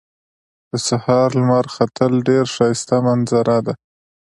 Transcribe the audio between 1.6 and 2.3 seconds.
ختل